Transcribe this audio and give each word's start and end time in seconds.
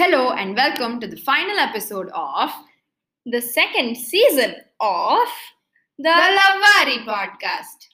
Hello 0.00 0.30
and 0.30 0.54
welcome 0.54 1.00
to 1.00 1.08
the 1.08 1.16
final 1.16 1.58
episode 1.58 2.08
of 2.14 2.52
the 3.26 3.42
second 3.42 3.96
season 3.96 4.54
of 4.78 5.28
the, 5.98 6.04
the 6.04 6.38
Lavari 6.38 7.04
podcast. 7.04 7.88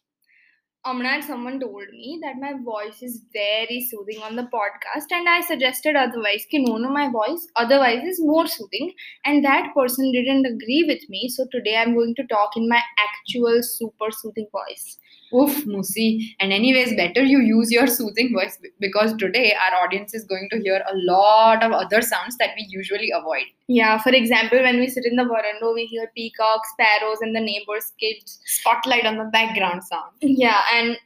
Amnat, 0.86 1.24
someone 1.24 1.58
told 1.58 1.88
me 1.92 2.18
that 2.20 2.36
my 2.38 2.52
voice 2.62 3.02
is 3.02 3.22
very 3.32 3.80
soothing 3.90 4.20
on 4.22 4.36
the 4.36 4.42
podcast, 4.42 5.06
and 5.10 5.26
I 5.26 5.40
suggested 5.40 5.96
otherwise. 5.96 6.44
Ki 6.50 6.58
no, 6.58 6.76
no, 6.76 6.90
my 6.90 7.08
voice 7.10 7.46
otherwise 7.56 8.04
is 8.04 8.20
more 8.20 8.46
soothing, 8.46 8.92
and 9.24 9.42
that 9.42 9.72
person 9.74 10.12
didn't 10.12 10.44
agree 10.44 10.84
with 10.86 11.08
me. 11.08 11.30
So 11.30 11.46
today 11.50 11.76
I'm 11.76 11.94
going 11.94 12.14
to 12.16 12.26
talk 12.26 12.58
in 12.58 12.68
my 12.68 12.82
actual 12.98 13.62
super 13.62 14.10
soothing 14.10 14.46
voice. 14.52 14.98
Oof, 15.34 15.64
Musi. 15.64 16.34
And 16.38 16.52
anyways, 16.52 16.94
better 16.94 17.22
you 17.22 17.40
use 17.40 17.72
your 17.72 17.86
soothing 17.86 18.32
voice 18.32 18.58
because 18.78 19.16
today 19.16 19.54
our 19.54 19.82
audience 19.82 20.14
is 20.14 20.24
going 20.24 20.48
to 20.50 20.58
hear 20.58 20.84
a 20.88 20.96
lot 20.96 21.62
of 21.64 21.72
other 21.72 22.02
sounds 22.02 22.36
that 22.36 22.50
we 22.56 22.66
usually 22.68 23.10
avoid. 23.10 23.46
Yeah, 23.66 23.98
for 23.98 24.10
example, 24.10 24.60
when 24.60 24.78
we 24.78 24.88
sit 24.88 25.06
in 25.06 25.16
the 25.16 25.24
veranda, 25.24 25.72
we 25.72 25.86
hear 25.86 26.10
peacocks, 26.14 26.68
sparrows, 26.72 27.18
and 27.22 27.34
the 27.34 27.40
neighbors' 27.40 27.92
kids. 27.98 28.38
Spotlight 28.44 29.06
on 29.06 29.16
the 29.16 29.24
background 29.24 29.82
sound. 29.82 30.12
Yeah, 30.20 30.60
and 30.74 30.98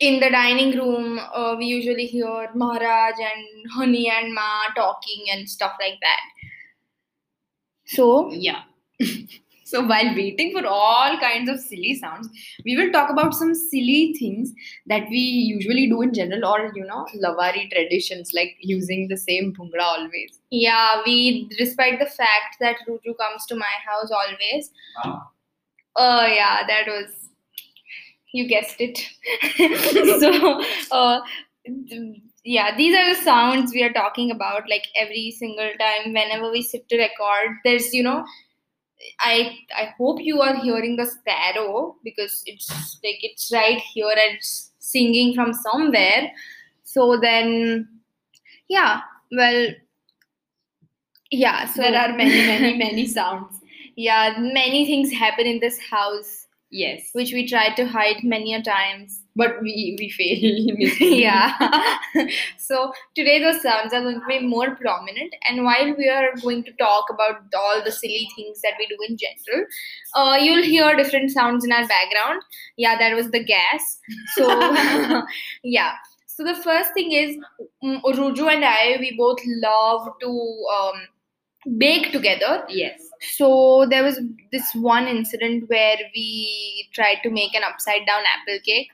in 0.00 0.18
the 0.20 0.30
dining 0.30 0.76
room, 0.76 1.18
uh, 1.18 1.54
we 1.56 1.66
usually 1.66 2.06
hear 2.06 2.48
Maharaj 2.54 3.14
and 3.20 3.70
Honey 3.72 4.10
and 4.10 4.34
Ma 4.34 4.62
talking 4.74 5.24
and 5.32 5.48
stuff 5.48 5.72
like 5.80 5.98
that. 6.00 6.20
So, 7.86 8.30
Yeah. 8.32 8.62
so 9.64 9.82
while 9.86 10.14
waiting 10.14 10.52
for 10.52 10.66
all 10.66 11.18
kinds 11.18 11.48
of 11.48 11.60
silly 11.60 11.94
sounds, 11.94 12.28
we 12.64 12.76
will 12.76 12.90
talk 12.92 13.10
about 13.10 13.34
some 13.34 13.54
silly 13.54 14.14
things 14.18 14.52
that 14.86 15.08
we 15.08 15.18
usually 15.18 15.88
do 15.88 16.02
in 16.02 16.12
general 16.14 16.44
or 16.46 16.72
you 16.74 16.84
know, 16.84 17.06
Lavari 17.22 17.70
traditions 17.70 18.32
like 18.34 18.56
using 18.60 19.08
the 19.08 19.16
same 19.16 19.52
bhungra 19.54 19.82
always. 19.82 20.40
yeah, 20.50 21.02
we 21.06 21.48
respect 21.58 22.00
the 22.00 22.06
fact 22.06 22.56
that 22.60 22.76
Ruju 22.88 23.16
comes 23.18 23.46
to 23.46 23.56
my 23.56 23.74
house 23.86 24.10
always. 24.10 24.70
Oh, 25.96 26.26
yeah, 26.26 26.66
that 26.66 26.86
was, 26.86 27.21
you 28.32 28.48
guessed 28.48 28.76
it. 28.80 28.98
so, 30.20 30.62
uh, 30.90 31.20
yeah, 32.44 32.76
these 32.76 32.96
are 32.96 33.14
the 33.14 33.22
sounds 33.22 33.72
we 33.72 33.82
are 33.82 33.92
talking 33.92 34.30
about 34.30 34.68
like 34.68 34.86
every 34.96 35.30
single 35.30 35.70
time 35.78 36.12
whenever 36.12 36.50
we 36.50 36.62
sit 36.62 36.88
to 36.88 36.98
record. 36.98 37.56
There's, 37.64 37.94
you 37.94 38.02
know, 38.02 38.24
I 39.20 39.58
I 39.76 39.94
hope 39.98 40.20
you 40.20 40.40
are 40.40 40.56
hearing 40.56 40.96
the 40.96 41.06
sparrow 41.06 41.96
because 42.02 42.42
it's 42.46 42.68
like 43.04 43.18
it's 43.22 43.50
right 43.52 43.78
here 43.78 44.10
and 44.10 44.36
it's 44.36 44.72
singing 44.78 45.34
from 45.34 45.52
somewhere. 45.52 46.32
So 46.84 47.18
then, 47.20 47.88
yeah, 48.68 49.00
well, 49.30 49.68
yeah. 51.30 51.66
So 51.66 51.82
there 51.82 51.96
are 51.96 52.16
many, 52.16 52.46
many, 52.46 52.76
many 52.76 53.06
sounds. 53.06 53.60
yeah, 53.96 54.34
many 54.38 54.86
things 54.86 55.12
happen 55.12 55.46
in 55.46 55.60
this 55.60 55.78
house 55.78 56.46
Yes. 56.72 57.10
which 57.12 57.32
we 57.34 57.46
tried 57.46 57.76
to 57.76 57.86
hide 57.86 58.24
many 58.24 58.54
a 58.54 58.62
times. 58.62 59.22
But 59.36 59.60
we, 59.62 59.96
we 59.98 60.08
fail. 60.10 60.38
yeah. 61.00 61.56
so 62.58 62.92
today 63.14 63.40
those 63.40 63.62
sounds 63.62 63.92
are 63.92 64.02
going 64.02 64.20
to 64.20 64.26
be 64.26 64.40
more 64.40 64.74
prominent, 64.76 65.34
and 65.48 65.64
while 65.64 65.94
we 65.96 66.08
are 66.08 66.34
going 66.42 66.64
to 66.64 66.72
talk 66.72 67.06
about 67.10 67.42
all 67.54 67.82
the 67.84 67.92
silly 67.92 68.28
things 68.36 68.60
that 68.62 68.74
we 68.78 68.86
do 68.86 68.96
in 69.08 69.16
general, 69.16 69.66
uh, 70.14 70.36
you'll 70.36 70.62
hear 70.62 70.94
different 70.96 71.30
sounds 71.30 71.64
in 71.64 71.72
our 71.72 71.86
background. 71.86 72.42
Yeah, 72.76 72.98
that 72.98 73.14
was 73.14 73.30
the 73.30 73.42
gas. 73.42 73.98
So 74.34 75.22
yeah. 75.62 75.92
So 76.26 76.44
the 76.44 76.54
first 76.54 76.94
thing 76.94 77.12
is 77.12 77.36
mm, 77.84 78.02
Ruju 78.02 78.52
and 78.52 78.64
I 78.64 78.96
we 79.00 79.14
both 79.16 79.40
love 79.46 80.08
to 80.20 80.28
um, 80.28 81.02
bake 81.78 82.12
together. 82.12 82.64
Yes. 82.68 83.00
So 83.36 83.86
there 83.88 84.02
was 84.02 84.20
this 84.50 84.74
one 84.74 85.06
incident 85.06 85.68
where 85.68 85.96
we 86.14 86.88
tried 86.92 87.20
to 87.22 87.30
make 87.30 87.54
an 87.54 87.62
upside 87.64 88.06
down 88.06 88.22
apple 88.26 88.58
cake. 88.64 88.88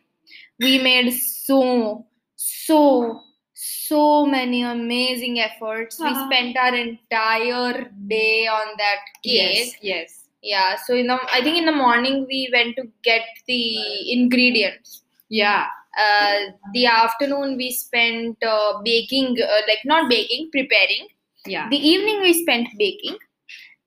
We 0.61 0.79
made 0.83 1.11
so, 1.13 2.07
so, 2.37 3.21
so 3.55 4.27
many 4.27 4.63
amazing 4.63 5.41
efforts. 5.41 5.99
We 5.99 6.09
Uh-huh. 6.09 6.27
spent 6.27 6.57
our 6.57 6.75
entire 6.75 7.91
day 8.07 8.47
on 8.47 8.67
that 8.77 9.01
cake. 9.25 9.75
Yes. 9.83 9.83
Yes. 9.83 10.25
Yeah. 10.43 10.77
So 10.87 10.95
in 10.95 11.07
the, 11.07 11.19
I 11.33 11.43
think 11.43 11.57
in 11.57 11.67
the 11.67 11.73
morning 11.73 12.27
we 12.29 12.49
went 12.53 12.77
to 12.77 12.85
get 13.03 13.23
the 13.47 14.13
ingredients. 14.13 15.03
Yeah. 15.29 15.67
Uh, 15.99 16.53
the 16.75 16.87
afternoon 16.87 17.57
we 17.57 17.73
spent 17.73 18.37
uh, 18.45 18.81
baking, 18.85 19.37
uh, 19.43 19.61
like 19.67 19.85
not 19.85 20.09
baking, 20.09 20.51
preparing. 20.53 21.09
Yeah. 21.47 21.69
The 21.69 21.77
evening 21.77 22.21
we 22.21 22.43
spent 22.43 22.69
baking, 22.79 23.17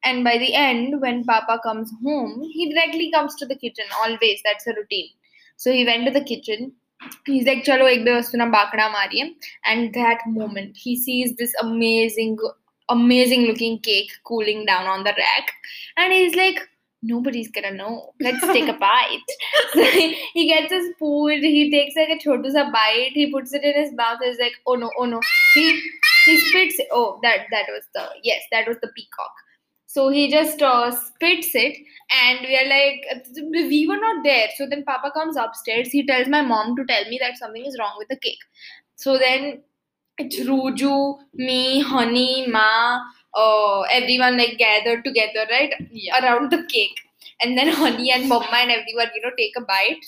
and 0.03 0.23
by 0.23 0.37
the 0.37 0.53
end, 0.55 0.99
when 1.01 1.23
Papa 1.25 1.59
comes 1.63 1.91
home, 2.03 2.41
he 2.51 2.73
directly 2.73 3.11
comes 3.11 3.35
to 3.35 3.45
the 3.45 3.55
kitchen. 3.55 3.85
Always, 4.03 4.41
that's 4.43 4.65
a 4.67 4.73
routine. 4.73 5.09
So 5.57 5.71
he 5.71 5.85
went 5.85 6.05
to 6.05 6.11
the 6.11 6.23
kitchen. 6.23 6.73
He's 7.25 7.45
like, 7.45 7.63
"Chalo, 7.63 7.87
ek 7.91 8.03
do 8.05 8.37
na 8.37 8.49
bakda 8.55 8.89
mariye." 8.95 9.35
And 9.65 9.93
that 9.93 10.25
moment, 10.27 10.77
he 10.77 10.95
sees 10.95 11.35
this 11.35 11.53
amazing, 11.61 12.37
amazing 12.89 13.41
looking 13.47 13.79
cake 13.79 14.11
cooling 14.23 14.65
down 14.65 14.87
on 14.87 15.03
the 15.03 15.15
rack, 15.17 15.51
and 15.97 16.13
he's 16.13 16.35
like. 16.35 16.67
Nobody's 17.03 17.47
gonna 17.49 17.71
know. 17.71 18.13
Let's 18.19 18.45
take 18.45 18.69
a 18.69 18.73
bite. 18.81 19.31
So 19.73 19.83
he, 19.83 20.13
he 20.33 20.45
gets 20.45 20.71
a 20.71 20.81
spoon. 20.91 21.41
He 21.41 21.71
takes 21.71 21.95
like 21.95 22.09
a 22.09 22.17
chotu 22.23 22.51
sa 22.51 22.65
bite. 22.69 23.13
He 23.15 23.31
puts 23.31 23.55
it 23.55 23.63
in 23.63 23.73
his 23.73 23.91
mouth. 23.91 24.19
He's 24.23 24.37
like, 24.37 24.53
oh 24.67 24.75
no, 24.75 24.91
oh 24.99 25.05
no. 25.05 25.19
He 25.55 25.81
he 26.31 26.39
spits 26.49 26.79
it. 26.79 26.87
Oh, 26.91 27.19
that 27.23 27.47
that 27.51 27.65
was 27.69 27.83
the 27.93 28.07
yes, 28.23 28.41
that 28.51 28.67
was 28.67 28.77
the 28.81 28.89
peacock. 28.95 29.31
So 29.87 30.09
he 30.09 30.29
just 30.31 30.61
uh, 30.61 30.91
spits 30.91 31.49
it, 31.53 31.77
and 32.23 32.39
we 32.47 32.55
are 32.57 32.67
like, 32.67 33.05
we 33.69 33.85
were 33.87 33.97
not 33.99 34.23
there. 34.23 34.47
So 34.57 34.65
then 34.65 34.83
Papa 34.85 35.11
comes 35.13 35.35
upstairs. 35.35 35.89
He 35.91 36.05
tells 36.07 36.27
my 36.29 36.41
mom 36.41 36.75
to 36.77 36.85
tell 36.85 37.03
me 37.09 37.19
that 37.21 37.37
something 37.37 37.65
is 37.65 37.77
wrong 37.79 37.95
with 37.97 38.07
the 38.07 38.15
cake. 38.17 38.39
So 38.95 39.17
then 39.17 39.63
it's 40.17 40.39
Ruju, 40.39 41.19
me, 41.33 41.81
Honey, 41.81 42.47
Ma, 42.47 43.01
uh, 43.35 43.81
everyone 43.91 44.37
like 44.37 44.57
gathered 44.57 45.03
together, 45.03 45.45
right, 45.49 45.73
Yeah. 45.91 46.19
around 46.23 46.51
the 46.51 46.63
cake, 46.67 46.99
and 47.41 47.57
then 47.57 47.67
Honey 47.83 48.11
and 48.11 48.29
Mama 48.29 48.47
and 48.53 48.71
everyone, 48.71 49.09
you 49.15 49.21
know, 49.23 49.31
take 49.37 49.53
a 49.57 49.61
bite. 49.61 50.05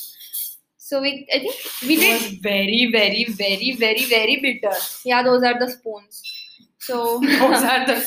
So 0.94 1.02
we, 1.02 1.12
I 1.34 1.40
think 1.40 1.56
we 1.90 1.96
It 1.96 2.00
did 2.06 2.22
was 2.22 2.40
very, 2.48 2.82
very, 2.92 3.24
very, 3.44 3.72
very, 3.84 4.06
very 4.16 4.36
bitter. 4.48 4.76
yeah 5.12 5.24
those 5.24 5.44
are 5.52 5.58
the 5.66 5.70
spoons. 5.76 6.22
So 6.88 6.96
Those 7.42 7.64
are 7.74 7.86
the 7.90 7.98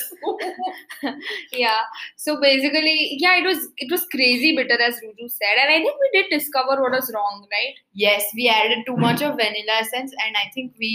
yeah. 1.52 1.80
So 2.16 2.40
basically 2.40 3.16
yeah 3.20 3.36
it 3.40 3.44
was 3.44 3.68
it 3.78 3.90
was 3.90 4.04
crazy 4.14 4.50
bitter 4.58 4.78
as 4.88 4.96
ruju 5.04 5.28
said 5.36 5.56
and 5.62 5.72
i 5.74 5.78
think 5.84 5.96
we 6.04 6.10
did 6.16 6.26
discover 6.36 6.76
what 6.82 6.92
was 6.98 7.10
wrong 7.14 7.46
right? 7.56 7.74
Yes, 7.94 8.24
we 8.40 8.48
added 8.48 8.84
too 8.86 8.96
much 9.06 9.22
of 9.22 9.36
vanilla 9.42 9.78
essence, 9.84 10.12
and 10.26 10.36
I 10.44 10.50
think 10.54 10.74
we 10.78 10.92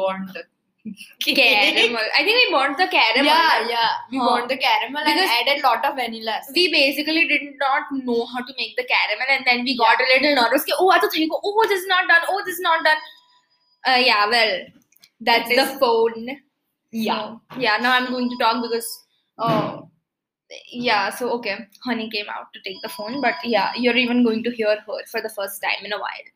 burned 0.00 0.28
the 0.36 0.44
caramel. 1.20 1.98
I 2.18 2.22
think 2.24 2.36
we 2.40 2.52
burnt 2.52 2.76
the 2.78 2.86
caramel. 2.88 3.24
Yeah, 3.24 3.68
yeah. 3.68 3.90
We 4.10 4.18
Huh. 4.18 4.28
burned 4.36 4.50
the 4.50 4.56
caramel 4.58 5.02
Because- 5.04 5.20
and 5.20 5.48
added 5.48 5.64
a 5.64 5.66
lot 5.66 5.84
of 5.84 5.94
vanilla. 5.96 6.40
we 6.54 6.70
basically 6.70 7.26
did 7.28 7.42
not 7.58 7.82
know 7.92 8.26
how 8.26 8.40
to 8.40 8.54
make 8.58 8.76
the 8.76 8.84
caramel 8.84 9.26
and 9.30 9.44
then 9.46 9.64
we 9.64 9.76
got 9.78 10.00
a 10.00 10.04
little 10.14 10.34
nervous. 10.42 10.64
Oh 10.78 10.90
I 10.90 10.98
thought 10.98 11.14
you 11.16 11.30
oh 11.32 11.64
this 11.68 11.80
is 11.82 11.86
not 11.88 12.08
done. 12.08 12.22
Oh 12.28 12.42
this 12.44 12.54
is 12.54 12.60
not 12.60 12.84
done. 12.84 12.96
Uh, 13.86 13.98
yeah 13.98 14.26
well 14.28 14.60
that's 15.20 15.50
It 15.50 15.56
the 15.56 15.78
phone. 15.78 16.28
Yeah. 16.92 17.36
So, 17.52 17.60
yeah 17.60 17.76
now 17.78 17.92
i'm 17.96 18.06
going 18.06 18.28
to 18.30 18.36
talk 18.40 18.62
because 18.62 18.86
uh, 19.38 19.80
yeah 20.70 21.10
so 21.10 21.30
okay. 21.32 21.56
Honey 21.84 22.08
came 22.10 22.26
out 22.28 22.52
to 22.54 22.60
take 22.64 22.76
the 22.82 22.88
phone 22.88 23.20
but 23.20 23.34
yeah 23.44 23.72
you're 23.76 23.96
even 23.96 24.22
going 24.24 24.44
to 24.44 24.50
hear 24.50 24.76
her 24.86 25.00
for 25.10 25.20
the 25.20 25.28
first 25.30 25.60
time 25.62 25.84
in 25.84 25.92
a 25.92 25.98
while. 25.98 26.28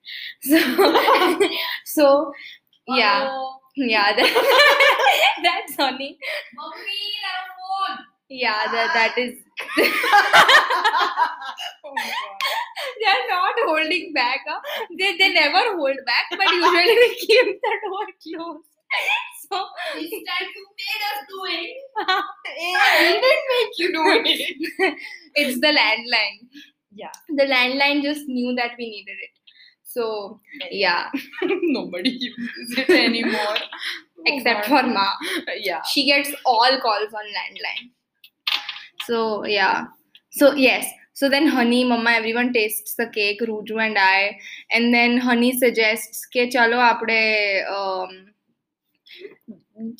So 0.42 1.48
so 1.84 2.32
yeah. 2.88 3.28
Oh, 3.30 3.56
yeah 3.78 4.12
that, 4.16 4.30
that's 5.42 5.76
honey 5.76 6.18
Mommy, 6.54 7.00
that 7.24 7.42
phone. 7.58 7.98
yeah 8.28 8.66
that, 8.72 8.90
that 8.94 9.18
is 9.18 9.34
oh 11.84 11.94
they're 13.00 13.28
not 13.28 13.54
holding 13.66 14.12
back 14.12 14.40
huh? 14.48 14.60
they, 14.98 15.16
they 15.18 15.32
never 15.32 15.76
hold 15.76 15.96
back 16.06 16.26
but 16.30 16.46
usually 16.52 16.94
we 17.02 17.16
keep 17.26 17.60
the 17.62 17.74
door 17.86 18.06
closed 18.22 18.64
so 19.50 19.66
This 19.94 20.10
time 20.10 20.48
you 20.56 20.66
made 20.80 21.02
us 21.08 21.20
do 21.28 21.38
it. 21.48 21.70
we 23.00 23.20
didn't 23.20 23.46
make 23.54 23.78
you 23.78 23.88
do 23.92 24.02
it. 24.30 24.94
it's 25.34 25.60
the 25.60 25.72
landline 25.78 26.38
Yeah. 26.92 27.12
the 27.28 27.44
landline 27.44 28.02
just 28.02 28.26
knew 28.26 28.54
that 28.56 28.72
we 28.78 28.88
needed 28.90 29.18
it 29.26 29.37
so 29.94 30.40
yeah 30.70 31.10
Nobody 31.76 32.10
uses 32.10 32.78
it 32.82 32.90
anymore. 33.06 33.56
except 34.30 34.66
Oh, 34.66 34.70
for 34.70 34.82
ma 34.96 35.06
Yeah. 35.68 35.82
she 35.92 36.04
gets 36.10 36.30
all 36.44 36.78
calls 36.86 37.12
on 37.20 37.26
landline 37.38 37.84
so 39.08 39.20
yeah 39.46 39.86
so 40.40 40.54
yes 40.54 40.86
so 41.20 41.28
then 41.34 41.46
honey 41.56 41.82
mama 41.92 42.10
everyone 42.20 42.52
tastes 42.56 42.94
the 43.02 43.06
cake 43.18 43.40
ruju 43.50 43.78
and 43.86 43.96
i 44.06 44.38
and 44.78 44.92
then 44.98 45.16
honey 45.28 45.52
suggests 45.62 46.26
ke 46.34 46.44
chalo 46.56 46.80
apde 46.88 47.20
um, 47.76 48.12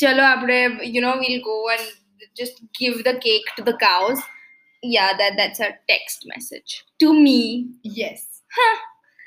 chalo 0.02 0.23
apne, 0.34 0.58
you 0.94 1.00
know, 1.00 1.17
we'll 1.19 1.43
go 1.43 1.56
and 1.70 1.87
just 2.37 2.61
give 2.79 3.05
the 3.05 3.14
cake 3.26 3.46
to 3.56 3.62
the 3.62 3.76
cows. 3.84 4.20
Yeah, 4.82 5.17
that 5.20 5.34
that's 5.37 5.61
a 5.61 5.70
text 5.88 6.25
message 6.32 6.84
to 7.00 7.12
me. 7.12 7.38
Yes. 7.82 8.43
Huh. 8.58 8.76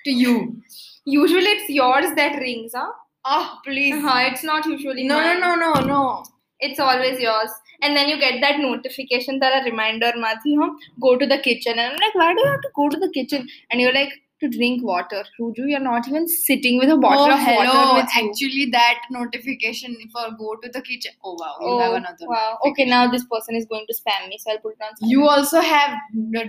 To 0.06 0.12
you. 0.12 0.62
Usually 1.06 1.46
it's 1.46 1.70
yours 1.70 2.14
that 2.16 2.40
rings, 2.40 2.74
huh? 2.76 2.92
Oh, 3.26 3.60
please. 3.64 3.94
Uh-huh, 3.94 4.30
it's 4.32 4.44
not 4.44 4.66
usually 4.66 5.04
No, 5.04 5.20
no, 5.22 5.56
no, 5.56 5.56
no, 5.56 5.82
no. 5.82 6.24
It's 6.60 6.80
always 6.80 7.20
yours. 7.20 7.50
And 7.82 7.96
then 7.98 8.08
you 8.10 8.20
get 8.20 8.42
that 8.42 8.60
notification 8.60 9.40
that 9.40 9.62
a 9.62 9.70
reminder, 9.70 10.12
Madhi, 10.16 10.56
huh? 10.60 10.70
go 11.02 11.18
to 11.18 11.26
the 11.26 11.40
kitchen. 11.40 11.74
And 11.80 11.94
I'm 11.94 12.00
like, 12.00 12.16
why 12.16 12.34
do 12.34 12.40
you 12.40 12.48
have 12.48 12.62
to 12.62 12.70
go 12.76 12.90
to 12.90 12.98
the 12.98 13.10
kitchen? 13.10 13.48
And 13.72 13.82
you're 13.82 13.94
like, 13.94 14.14
to 14.42 14.50
drink 14.50 14.84
water. 14.84 15.24
Ruju, 15.40 15.70
you're 15.72 15.80
not 15.80 16.08
even 16.08 16.28
sitting 16.28 16.78
with 16.78 16.90
a 16.90 16.98
bottle 16.98 17.26
oh, 17.26 17.32
of 17.32 17.40
water 17.48 17.70
hello. 17.70 17.96
with 17.96 18.10
you. 18.16 18.30
Actually, 18.30 18.66
that 18.72 19.02
notification 19.12 19.96
for 20.12 20.26
go 20.38 20.56
to 20.64 20.70
the 20.70 20.82
kitchen. 20.82 21.12
Oh, 21.24 21.38
wow. 21.40 21.56
You 21.62 21.68
Oh, 21.68 21.80
have 21.80 21.94
another. 21.94 22.26
wow. 22.28 22.58
Okay, 22.66 22.86
now 22.86 23.10
this 23.10 23.24
person 23.26 23.56
is 23.56 23.66
going 23.66 23.86
to 23.88 23.94
spam 23.94 24.28
me, 24.30 24.38
so 24.40 24.52
I'll 24.52 24.58
put 24.60 24.74
it 24.74 24.84
on. 24.84 24.96
silent. 24.98 25.12
You 25.12 25.28
also 25.28 25.62
have 25.62 25.98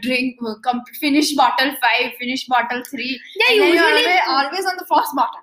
drink, 0.00 0.36
uh, 0.46 0.54
com- 0.64 0.82
finish 1.00 1.34
bottle 1.34 1.72
five, 1.80 2.12
finish 2.18 2.46
bottle 2.46 2.82
three. 2.90 3.20
Yeah, 3.36 3.54
usually- 3.54 3.78
always, 3.78 4.20
always 4.28 4.66
on 4.66 4.76
the 4.76 4.86
first 4.94 5.14
bottle. 5.14 5.40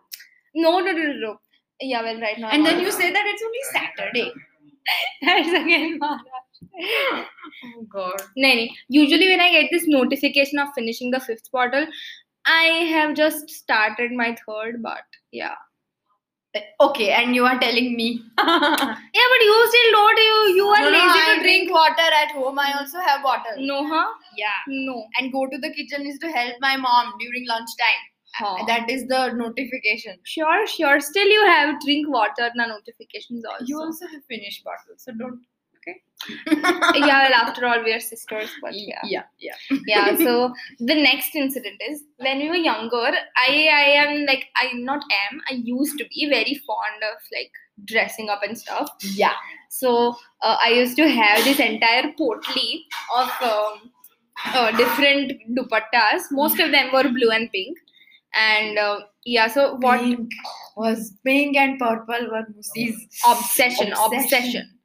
No, 0.56 0.80
no, 0.80 0.92
no, 0.92 1.04
no, 1.04 1.14
no. 1.14 1.40
Yeah, 1.82 2.02
well, 2.02 2.20
right 2.20 2.38
now. 2.38 2.50
And 2.50 2.66
then 2.66 2.80
you 2.82 2.92
say 2.92 3.12
that 3.12 3.24
it's 3.26 3.42
only 3.42 3.60
Saturday. 3.72 4.34
That's 5.22 5.50
again 5.50 6.00
Maharashtra. 6.00 7.26
Oh, 7.66 7.84
God. 7.90 8.22
No, 8.36 8.54
no. 8.54 8.68
Usually, 8.90 9.30
when 9.30 9.40
I 9.40 9.52
get 9.52 9.70
this 9.72 9.86
notification 9.88 10.60
of 10.60 10.70
finishing 10.76 11.12
the 11.12 11.20
fifth 11.20 11.52
bottle, 11.52 11.86
I 12.52 12.64
have 12.92 13.16
just 13.16 13.50
started 13.50 14.12
my 14.12 14.36
third, 14.46 14.82
but 14.82 15.04
yeah. 15.32 15.56
Eh, 16.56 16.62
okay, 16.82 17.12
and 17.12 17.36
you 17.36 17.46
are 17.46 17.60
telling 17.60 17.96
me. 17.96 18.24
Yeah, 18.40 19.28
but 19.34 19.42
you 19.48 19.58
still 19.72 19.92
don't. 19.98 20.18
You 20.28 20.38
you 20.60 20.68
are 20.68 20.80
No, 20.82 20.90
no, 20.90 20.98
lazy 20.98 21.20
I 21.24 21.36
to 21.36 21.42
drink 21.44 21.72
water 21.72 22.08
at 22.22 22.32
home. 22.32 22.58
I 22.60 22.74
also 22.80 23.00
have 23.00 23.24
water. 23.24 23.54
No, 23.58 23.82
huh? 23.88 24.08
Yeah. 24.38 24.62
No. 24.68 25.06
And 25.20 25.32
go 25.32 25.46
to 25.48 25.60
the 25.66 25.72
kitchen 25.74 26.08
is 26.08 26.18
to 26.20 26.32
help 26.38 26.56
my 26.62 26.76
mom 26.78 27.14
during 27.20 27.46
lunchtime. 27.48 28.08
Huh. 28.40 28.66
That 28.72 28.90
is 28.90 29.06
the 29.08 29.22
notification. 29.34 30.18
Sure, 30.24 30.66
sure. 30.68 31.00
Still, 31.00 31.28
you 31.38 31.46
have 31.46 31.80
drink 31.82 32.10
water 32.10 32.50
na 32.56 32.68
notifications 32.68 33.46
also. 33.46 33.66
You 33.66 33.80
also 33.80 34.08
have 34.08 34.26
finished 34.26 34.64
bottle, 34.64 34.98
so 34.98 35.14
don't. 35.14 35.40
Okay. 35.90 36.02
yeah, 36.96 37.30
well, 37.30 37.34
after 37.34 37.66
all, 37.66 37.82
we 37.82 37.94
are 37.94 38.00
sisters, 38.00 38.50
but 38.62 38.74
yeah. 38.74 39.00
yeah, 39.06 39.24
yeah. 39.40 39.54
yeah 39.88 40.18
so 40.18 40.54
the 40.80 40.96
next 40.96 41.34
incident 41.34 41.82
is 41.90 42.04
when 42.18 42.40
we 42.40 42.50
were 42.50 42.56
younger 42.56 43.12
i 43.38 43.70
i 43.74 43.86
am 44.04 44.26
like 44.26 44.48
i 44.58 44.72
not 44.74 45.04
am 45.20 45.42
i 45.50 45.54
used 45.54 45.98
to 45.98 46.06
be 46.14 46.28
very 46.30 46.56
fond 46.68 47.04
of 47.12 47.18
like 47.36 47.52
dressing 47.86 48.30
up 48.30 48.42
and 48.44 48.58
stuff 48.58 48.90
Yeah. 49.02 49.34
so 49.70 50.16
uh, 50.42 50.58
i 50.62 50.70
used 50.72 50.98
to 50.98 51.08
have 51.08 51.44
this 51.44 51.60
entire 51.60 52.12
portly 52.18 52.86
of 53.16 53.30
um, 53.42 53.92
uh, 54.46 54.72
different 54.72 55.34
dupattas 55.58 56.24
most 56.32 56.60
of 56.60 56.72
them 56.72 56.92
were 56.92 57.04
blue 57.04 57.30
and 57.30 57.52
pink 57.52 57.78
and 58.36 58.78
uh, 58.78 59.00
yeah 59.26 59.48
so 59.48 59.76
what 59.76 60.02
Pink 60.02 60.30
was 60.76 61.14
pink 61.26 61.56
and 61.58 61.80
purple 61.80 62.30
were 62.32 62.46
Musi's 62.54 63.08
obsession, 63.28 63.94
obsession 63.94 64.79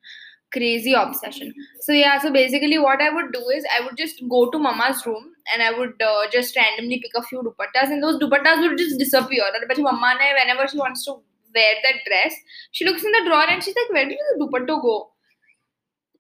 crazy 0.57 0.93
obsession 1.01 1.53
so 1.87 1.93
yeah 1.99 2.19
so 2.25 2.31
basically 2.37 2.79
what 2.87 3.01
i 3.07 3.11
would 3.17 3.31
do 3.37 3.43
is 3.57 3.65
i 3.77 3.85
would 3.85 3.97
just 4.03 4.23
go 4.35 4.41
to 4.51 4.59
mama's 4.67 5.05
room 5.07 5.25
and 5.53 5.63
i 5.63 5.71
would 5.79 6.03
uh, 6.11 6.23
just 6.37 6.57
randomly 6.61 6.99
pick 7.05 7.17
a 7.17 7.23
few 7.31 7.43
dupattas 7.49 7.93
and 7.97 8.03
those 8.03 8.19
dupattas 8.25 8.61
would 8.67 8.79
just 8.85 8.99
disappear 8.99 9.45
but 9.69 9.79
mama 9.89 10.15
ne, 10.21 10.33
whenever 10.41 10.69
she 10.69 10.79
wants 10.79 11.05
to 11.05 11.13
wear 11.57 11.75
that 11.87 12.01
dress 12.07 12.35
she 12.73 12.85
looks 12.85 13.05
in 13.05 13.13
the 13.19 13.25
drawer 13.27 13.47
and 13.49 13.63
she's 13.63 13.75
like 13.83 13.93
where 13.99 14.09
did 14.09 14.19
the 14.31 14.39
dupatta 14.45 14.81
go 14.87 14.97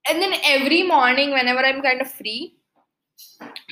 and 0.08 0.20
then 0.22 0.34
every 0.56 0.82
morning 0.82 1.30
whenever 1.38 1.64
i'm 1.70 1.82
kind 1.82 2.00
of 2.00 2.10
free 2.10 2.54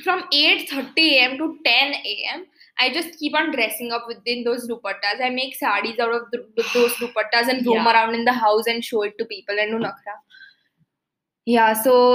from 0.04 0.22
8:30 0.32 1.04
a.m. 1.18 1.38
to 1.38 1.46
10 1.64 1.94
a.m. 1.94 2.46
I 2.78 2.92
just 2.92 3.18
keep 3.18 3.34
on 3.38 3.52
dressing 3.52 3.92
up 3.92 4.04
within 4.08 4.44
those 4.44 4.68
dupattas. 4.68 5.22
I 5.22 5.30
make 5.30 5.56
sarees 5.58 5.98
out 6.00 6.14
of 6.14 6.22
those 6.74 6.94
dupattas 7.02 7.48
and 7.52 7.66
roam 7.66 7.76
Yeah. 7.86 7.92
around 7.92 8.14
in 8.14 8.24
the 8.24 8.32
house 8.32 8.66
and 8.66 8.84
show 8.84 9.02
it 9.02 9.16
to 9.18 9.24
people 9.26 9.58
and 9.64 9.72
do 9.72 9.78
nakra. 9.86 10.14
Yeah, 11.44 11.72
so 11.74 12.12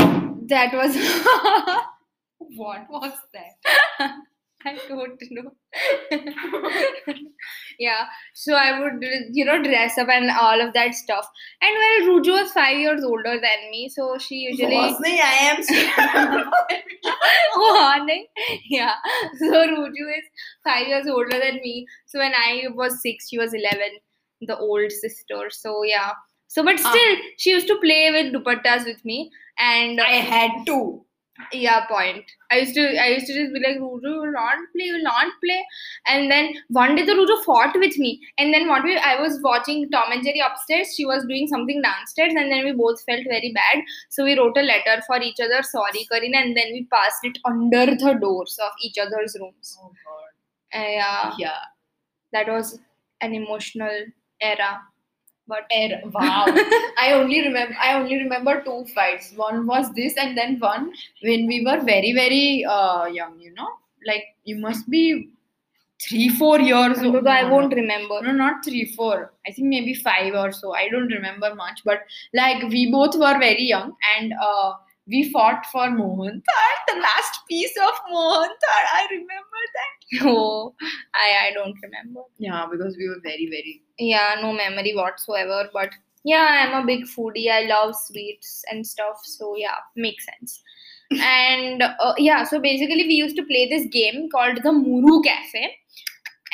that 0.48 0.74
was 0.74 0.96
what 2.56 2.90
was 2.90 3.14
that? 3.34 4.12
I 4.66 4.78
don't 4.90 5.22
know. 5.32 5.52
yeah, 7.80 8.06
so 8.34 8.54
I 8.54 8.80
would, 8.80 9.04
you 9.32 9.46
know, 9.46 9.62
dress 9.62 9.98
up 9.98 10.10
and 10.10 10.30
all 10.32 10.60
of 10.60 10.74
that 10.74 10.94
stuff. 10.96 11.30
And 11.62 11.76
well, 11.78 12.20
Ruju 12.20 12.42
was 12.42 12.52
five 12.52 12.78
years 12.78 13.04
older 13.04 13.40
than 13.40 13.72
me, 13.72 13.88
so 13.88 14.18
she 14.18 14.36
usually. 14.36 14.76
Was 14.76 15.00
I 15.06 15.56
am. 16.40 16.52
oh, 17.56 18.08
yeah. 18.66 18.96
So 19.40 19.68
Ruju 19.68 20.18
is 20.18 20.26
five 20.64 20.88
years 20.88 21.08
older 21.08 21.40
than 21.40 21.56
me. 21.56 21.86
So 22.08 22.20
when 22.20 22.34
I 22.34 22.64
was 22.74 23.02
six, 23.02 23.30
she 23.30 23.38
was 23.38 23.54
eleven, 23.54 24.00
the 24.42 24.58
old 24.58 24.92
sister. 24.92 25.50
So 25.50 25.84
yeah, 25.84 26.12
so 26.48 26.64
but 26.64 26.80
Ah. 26.84 26.90
still, 26.92 27.18
she 27.38 27.52
used 27.52 27.68
to 27.68 27.80
play 27.80 28.12
with 28.12 28.34
dupattas 28.34 28.86
with 28.86 29.04
me, 29.06 29.32
and 29.58 30.00
I 30.02 30.16
had 30.36 30.52
to. 30.68 30.80
yeah, 31.54 31.86
point. 31.88 32.30
I 32.52 32.58
used 32.60 32.74
to, 32.76 32.84
I 33.02 33.10
used 33.10 33.28
to 33.28 33.34
just 33.40 33.54
be 33.56 33.60
like, 33.64 33.78
Ruju 33.82 34.12
will 34.22 34.32
not 34.36 34.56
play, 34.76 34.86
you 34.86 34.94
will 34.96 35.04
not 35.04 35.28
play. 35.44 35.58
And 36.14 36.32
then 36.32 36.48
one 36.78 36.96
day 36.96 37.04
the 37.10 37.14
Ruju 37.20 37.36
fought 37.44 37.76
with 37.84 37.98
me. 38.06 38.10
And 38.40 38.52
then 38.56 38.68
what 38.68 38.84
we, 38.84 38.96
I 38.98 39.22
was 39.22 39.36
watching 39.44 39.84
Tom 39.92 40.12
and 40.16 40.24
Jerry 40.24 40.42
upstairs. 40.48 40.96
She 40.98 41.06
was 41.06 41.28
doing 41.28 41.48
something 41.48 41.84
downstairs, 41.84 42.34
and 42.36 42.52
then 42.52 42.66
we 42.66 42.72
both 42.72 43.04
felt 43.12 43.22
very 43.36 43.52
bad. 43.60 43.84
So 44.10 44.24
we 44.24 44.36
wrote 44.40 44.58
a 44.58 44.64
letter 44.64 44.98
for 45.06 45.22
each 45.22 45.40
other, 45.40 45.62
sorry, 45.62 46.08
Karina, 46.12 46.40
and 46.40 46.58
then 46.58 46.74
we 46.74 46.88
passed 46.98 47.24
it 47.32 47.38
under 47.46 47.86
the 47.86 48.18
doors 48.26 48.58
of 48.64 48.72
each 48.90 48.98
other's 48.98 49.38
rooms. 49.40 49.78
Oh 49.84 49.92
God. 50.10 50.80
Uh, 50.82 50.90
yeah, 50.98 51.34
Yeah. 51.38 51.60
that 52.32 52.48
was 52.48 52.80
an 53.22 53.34
emotional 53.36 54.06
era. 54.42 54.82
But 55.48 55.66
Wow. 56.14 56.46
I 57.00 57.14
only 57.14 57.42
remember. 57.42 57.76
I 57.82 57.94
only 57.94 58.18
remember 58.18 58.62
two 58.64 58.86
fights. 58.94 59.32
One 59.36 59.66
was 59.66 59.94
this, 59.94 60.16
and 60.18 60.38
then 60.38 60.60
one 60.60 60.92
when 61.22 61.48
we 61.48 61.64
were 61.66 61.80
very, 61.84 62.14
very 62.14 62.66
uh, 62.66 63.06
young. 63.06 63.40
You 63.40 63.54
know, 63.54 63.70
like 64.06 64.24
you 64.44 64.58
must 64.58 64.90
be 64.90 65.30
three, 66.02 66.30
four 66.30 66.60
years 66.60 67.00
old. 67.00 67.14
Because 67.14 67.28
I 67.28 67.50
won't 67.50 67.74
remember. 67.74 68.22
No, 68.22 68.34
not 68.34 68.66
three, 68.66 68.86
four. 68.96 69.32
I 69.48 69.52
think 69.52 69.70
maybe 69.70 69.94
five 69.94 70.34
or 70.34 70.52
so. 70.52 70.74
I 70.74 70.90
don't 70.90 71.08
remember 71.08 71.56
much, 71.56 71.82
but 71.86 72.02
like 72.34 72.64
we 72.70 72.92
both 72.92 73.16
were 73.16 73.40
very 73.40 73.64
young, 73.64 73.96
and 74.18 74.34
uh, 74.34 74.74
we 75.08 75.32
fought 75.32 75.66
for 75.72 75.90
Mohan 75.90 76.42
Thal, 76.48 76.96
the 76.96 77.02
last 77.02 77.40
piece 77.50 77.76
of 77.78 77.94
Mohan 78.12 78.50
Thal. 78.50 78.86
I 78.94 79.08
remember 79.12 79.62
that. 79.76 79.94
No, 80.24 80.74
I, 81.14 81.48
I 81.48 81.52
don't 81.54 81.76
remember. 81.84 82.22
Yeah, 82.38 82.66
because 82.72 82.96
we 82.98 83.10
were 83.10 83.20
very, 83.24 83.48
very. 83.50 83.82
yeah 84.00 84.36
no 84.42 84.54
memory 84.54 84.94
whatsoever 84.96 85.70
but 85.74 85.90
yeah 86.24 86.48
i'm 86.62 86.74
a 86.82 86.86
big 86.86 87.04
foodie 87.06 87.50
i 87.52 87.62
love 87.66 87.96
sweets 87.96 88.64
and 88.72 88.86
stuff 88.86 89.18
so 89.24 89.56
yeah 89.58 89.80
makes 89.96 90.26
sense 90.26 90.62
and 91.12 91.82
uh, 91.84 92.14
yeah 92.18 92.44
so 92.44 92.60
basically 92.60 93.06
we 93.08 93.14
used 93.16 93.36
to 93.36 93.44
play 93.44 93.68
this 93.70 93.86
game 93.92 94.30
called 94.34 94.60
the 94.64 94.72
muru 94.72 95.22
cafe 95.24 95.74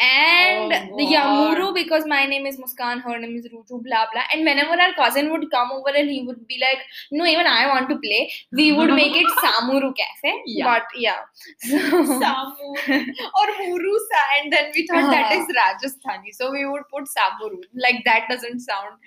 and 0.01 0.73
Oh, 0.73 0.97
the 0.97 1.03
yeah 1.03 1.23
God. 1.23 1.57
muru 1.57 1.73
because 1.73 2.05
my 2.11 2.25
name 2.25 2.45
is 2.51 2.57
muskan 2.63 3.01
her 3.05 3.17
name 3.23 3.35
is 3.39 3.47
ruju 3.53 3.79
blah 3.87 4.05
blah 4.13 4.23
and 4.33 4.43
whenever 4.49 4.77
our 4.85 4.93
cousin 4.99 5.29
would 5.31 5.45
come 5.51 5.71
over 5.75 5.93
and 6.01 6.09
he 6.09 6.23
would 6.27 6.47
be 6.47 6.57
like 6.63 6.79
no 7.11 7.25
even 7.33 7.45
i 7.47 7.67
want 7.67 7.89
to 7.89 7.97
play 8.05 8.21
we 8.61 8.71
would 8.79 8.93
make 9.01 9.15
it 9.23 9.29
samuru 9.43 9.91
cafe 10.01 10.33
Yeah. 10.45 10.65
but 10.71 10.95
yeah 10.95 11.19
so, 11.59 11.77
Samuru 12.23 12.71
or 13.39 13.47
Murusa, 13.61 14.21
and 14.37 14.51
then 14.53 14.71
we 14.75 14.87
thought 14.87 15.09
that 15.11 15.31
Ah. 15.31 15.37
is 15.39 15.47
Rajasthani, 15.59 16.31
so 16.39 16.51
we 16.51 16.65
would 16.65 16.83
put 16.93 17.05
Samuru. 17.15 17.59
Like 17.85 18.03
that 18.05 18.27
doesn't 18.29 18.59
sound 18.59 18.97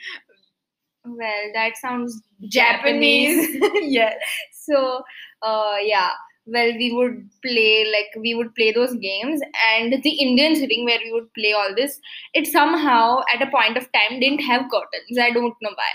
well 1.05 1.51
that 1.55 1.77
sounds 1.77 2.21
Japanese. 2.49 3.57
Yeah. 3.83 4.15
so 4.53 5.03
uh 5.43 5.77
yeah 5.83 6.11
well 6.55 6.73
we 6.81 6.93
would 6.97 7.15
play 7.45 7.87
like 7.93 8.11
we 8.23 8.35
would 8.35 8.55
play 8.55 8.73
those 8.73 8.95
games 9.05 9.41
and 9.69 9.95
the 10.05 10.11
indian 10.25 10.55
sitting 10.61 10.85
where 10.85 11.01
we 11.05 11.13
would 11.13 11.33
play 11.39 11.53
all 11.61 11.75
this 11.79 11.99
it 12.35 12.47
somehow 12.47 13.21
at 13.35 13.43
a 13.47 13.51
point 13.55 13.77
of 13.77 13.89
time 13.93 14.21
didn't 14.21 14.41
have 14.51 14.63
curtains. 14.71 15.19
I 15.21 15.31
don't 15.31 15.55
know 15.63 15.75
why. 15.81 15.93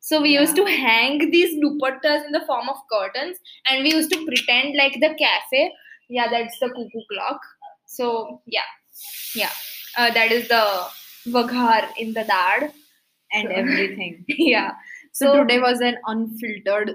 So 0.00 0.20
we 0.22 0.30
used 0.38 0.56
to 0.56 0.64
hang 0.64 1.30
these 1.30 1.54
dupattas 1.62 2.24
in 2.26 2.32
the 2.32 2.44
form 2.46 2.68
of 2.68 2.76
curtains 2.92 3.38
and 3.66 3.82
we 3.82 3.92
used 3.92 4.12
to 4.12 4.24
pretend 4.26 4.76
like 4.76 4.94
the 5.00 5.14
cafe 5.24 5.72
yeah 6.08 6.28
that's 6.30 6.58
the 6.60 6.68
cuckoo 6.68 7.02
clock. 7.12 7.40
So 7.86 8.40
yeah. 8.46 8.70
Yeah. 9.34 9.50
Uh, 9.96 10.10
that 10.12 10.32
is 10.32 10.48
the 10.48 10.64
vaghar 11.28 11.88
in 11.98 12.14
the 12.14 12.24
dad 12.24 12.72
And 13.32 13.48
So- 13.52 13.54
everything. 13.54 14.24
yeah. 14.28 14.72
So, 15.12 15.32
today 15.36 15.58
was 15.58 15.80
an 15.80 15.96
unfiltered, 16.06 16.90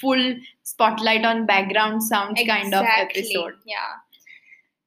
full 0.00 0.36
spotlight 0.62 1.24
on 1.24 1.46
background 1.46 2.02
sounds 2.02 2.40
kind 2.46 2.74
of 2.74 2.84
episode. 2.84 3.54
Yeah. 3.66 3.92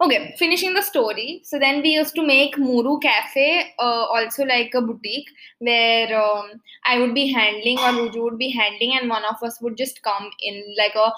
Okay, 0.01 0.35
finishing 0.38 0.73
the 0.73 0.81
story. 0.81 1.41
So 1.45 1.59
then 1.59 1.81
we 1.81 1.89
used 1.89 2.15
to 2.15 2.25
make 2.25 2.57
Muru 2.57 3.00
Cafe, 3.00 3.73
uh, 3.79 4.05
also 4.15 4.43
like 4.43 4.73
a 4.73 4.81
boutique 4.81 5.29
where 5.59 6.21
um, 6.21 6.62
I 6.85 7.00
would 7.00 7.13
be 7.13 7.31
handling 7.31 7.77
or 7.79 7.91
Ruju 7.91 8.21
would 8.23 8.38
be 8.38 8.50
handling, 8.50 8.97
and 9.00 9.09
one 9.09 9.23
of 9.23 9.41
us 9.41 9.62
would 9.62 9.77
just 9.77 10.01
come 10.03 10.29
in 10.41 10.75
like 10.77 10.95
a 10.95 11.12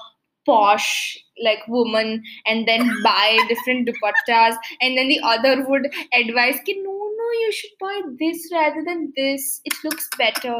posh 0.45 1.17
like 1.43 1.67
woman 1.67 2.23
and 2.45 2.67
then 2.67 2.91
buy 3.03 3.39
different 3.47 3.89
dupattas 3.89 4.55
and 4.81 4.97
then 4.97 5.07
the 5.07 5.19
other 5.21 5.65
would 5.67 5.87
advise 6.13 6.59
Ki, 6.65 6.79
no 6.83 6.91
no 6.91 7.31
you 7.41 7.51
should 7.51 7.71
buy 7.79 8.01
this 8.19 8.47
rather 8.51 8.83
than 8.85 9.11
this 9.15 9.61
it 9.65 9.73
looks 9.83 10.07
better 10.17 10.59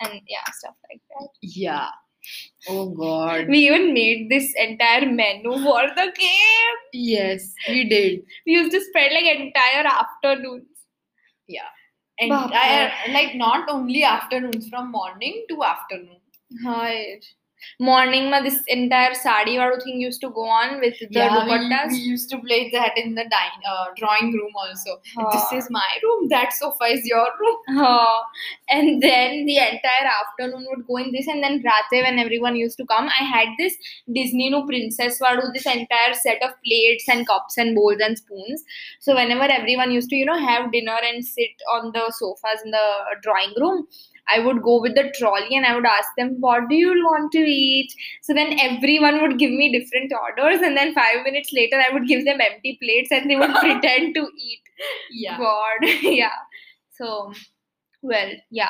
and 0.00 0.20
yeah 0.26 0.44
stuff 0.58 0.74
like 0.90 1.00
that 1.10 1.28
Yeah. 1.42 1.88
Oh 2.68 2.90
God. 2.90 3.48
we 3.48 3.58
even 3.68 3.92
made 3.94 4.28
this 4.30 4.52
entire 4.58 5.06
menu 5.10 5.52
for 5.64 5.82
the 5.96 6.12
game 6.18 6.80
Yes, 6.92 7.52
we 7.68 7.84
did. 7.88 8.22
we 8.46 8.52
used 8.52 8.72
to 8.72 8.80
spend 8.80 9.14
like 9.14 9.36
entire 9.36 9.86
afternoons 9.86 10.66
Yeah. 11.48 11.68
Entire, 12.18 12.92
like 13.12 13.34
not 13.34 13.68
only 13.70 14.04
afternoons, 14.04 14.68
from 14.68 14.90
morning 14.92 15.46
to 15.48 15.62
afternoon. 15.64 16.18
Hi. 16.64 17.18
Morning, 17.78 18.30
ma, 18.30 18.40
this 18.40 18.60
entire 18.68 19.14
sari 19.14 19.56
wadu 19.56 19.82
thing 19.82 20.00
used 20.00 20.20
to 20.20 20.30
go 20.30 20.44
on 20.44 20.80
with 20.80 20.98
the 20.98 21.08
yeah, 21.10 21.44
we, 21.44 21.52
dupattas. 21.52 21.90
we 21.90 21.96
used 21.96 22.30
to 22.30 22.38
play 22.38 22.70
that 22.70 22.96
in 22.96 23.14
the 23.14 23.24
uh, 23.24 23.86
drawing 23.96 24.32
room 24.32 24.52
also. 24.56 25.00
Huh. 25.16 25.28
This 25.32 25.64
is 25.64 25.70
my 25.70 25.88
room. 26.02 26.28
That 26.28 26.52
sofa 26.52 26.84
is 26.84 27.06
your 27.06 27.26
room. 27.40 27.78
Uh, 27.78 28.20
and 28.68 29.02
then 29.02 29.46
the 29.46 29.56
entire 29.56 30.08
afternoon 30.20 30.66
would 30.70 30.86
go 30.86 30.96
in 30.96 31.12
this, 31.12 31.26
and 31.26 31.42
then 31.42 31.62
Rate, 31.64 32.04
when 32.04 32.18
everyone 32.18 32.56
used 32.56 32.76
to 32.78 32.86
come, 32.86 33.08
I 33.08 33.24
had 33.24 33.48
this 33.58 33.74
Disney 34.12 34.50
no 34.50 34.66
princess 34.66 35.18
wadu, 35.20 35.52
this 35.54 35.66
entire 35.66 36.14
set 36.14 36.42
of 36.42 36.50
plates 36.64 37.08
and 37.08 37.26
cups 37.26 37.56
and 37.56 37.74
bowls 37.74 37.98
and 38.00 38.16
spoons. 38.16 38.64
So 39.00 39.14
whenever 39.14 39.44
everyone 39.44 39.90
used 39.90 40.10
to, 40.10 40.16
you 40.16 40.26
know, 40.26 40.38
have 40.38 40.72
dinner 40.72 40.98
and 41.02 41.24
sit 41.24 41.50
on 41.72 41.92
the 41.92 42.12
sofas 42.18 42.62
in 42.64 42.70
the 42.70 42.86
drawing 43.22 43.54
room, 43.56 43.86
I 44.32 44.40
would 44.40 44.62
go 44.62 44.80
with 44.80 44.94
the 44.94 45.12
trolley 45.18 45.56
and 45.56 45.66
I 45.66 45.74
would 45.74 45.86
ask 45.86 46.08
them, 46.16 46.36
What 46.40 46.68
do 46.68 46.74
you 46.74 46.90
want 47.04 47.32
to 47.32 47.38
eat? 47.38 47.92
So 48.22 48.34
then 48.34 48.58
everyone 48.60 49.20
would 49.22 49.38
give 49.38 49.50
me 49.50 49.70
different 49.72 50.12
orders, 50.12 50.60
and 50.60 50.76
then 50.76 50.94
five 50.94 51.24
minutes 51.24 51.50
later, 51.52 51.76
I 51.76 51.92
would 51.92 52.06
give 52.06 52.24
them 52.24 52.40
empty 52.40 52.78
plates 52.82 53.10
and 53.10 53.30
they 53.30 53.36
would 53.36 53.54
pretend 53.60 54.14
to 54.14 54.28
eat. 54.36 54.62
Yeah. 55.10 55.38
God, 55.38 55.78
yeah. 56.02 56.38
So, 56.92 57.32
well, 58.02 58.30
yeah. 58.50 58.68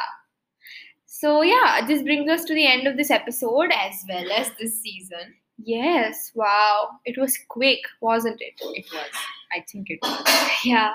So, 1.06 1.42
yeah, 1.42 1.84
this 1.86 2.02
brings 2.02 2.30
us 2.30 2.44
to 2.44 2.54
the 2.54 2.66
end 2.66 2.86
of 2.86 2.96
this 2.96 3.10
episode. 3.10 3.70
As 3.72 4.04
well 4.08 4.30
as 4.32 4.50
this 4.58 4.80
season, 4.80 5.34
Yes, 5.62 6.32
wow, 6.34 6.88
it 7.04 7.18
was 7.18 7.38
quick, 7.48 7.80
wasn't 8.00 8.40
it? 8.40 8.54
it 8.60 8.86
was. 8.92 9.10
I 9.52 9.60
think 9.70 9.90
it 9.90 9.98
was. 10.02 10.24
Yeah, 10.64 10.92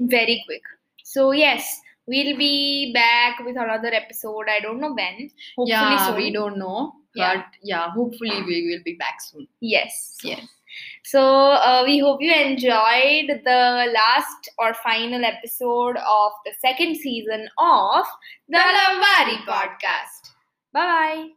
very 0.00 0.42
quick. 0.46 0.62
So, 1.02 1.32
yes, 1.32 1.80
we'll 2.06 2.36
be 2.36 2.92
back 2.92 3.38
with 3.44 3.56
another 3.56 3.88
episode. 3.92 4.46
I 4.48 4.60
don't 4.60 4.80
know 4.80 4.94
when. 4.94 5.30
Hopefully, 5.56 5.68
yeah, 5.68 6.06
soon. 6.06 6.16
we 6.16 6.32
don't 6.32 6.58
know. 6.58 6.92
Yeah. 7.14 7.36
But 7.36 7.46
yeah, 7.62 7.90
hopefully 7.90 8.42
we 8.46 8.68
will 8.68 8.82
be 8.84 8.94
back 8.94 9.20
soon. 9.20 9.46
Yes. 9.60 10.16
Yes. 10.22 10.46
So 11.04 11.20
uh, 11.20 11.82
we 11.84 11.98
hope 11.98 12.20
you 12.22 12.32
enjoyed 12.32 13.42
the 13.44 13.92
last 13.92 14.48
or 14.58 14.72
final 14.74 15.24
episode 15.24 15.96
of 15.96 16.32
the 16.44 16.52
second 16.60 16.96
season 16.96 17.48
of 17.58 18.04
the 18.48 18.58
Lavari 18.58 19.44
podcast. 19.44 20.32
Bye 20.72 20.86
bye. 20.86 21.28